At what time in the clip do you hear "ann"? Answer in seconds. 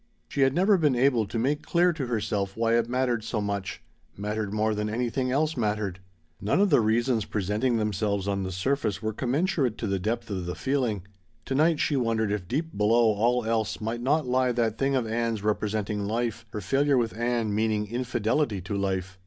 17.15-17.53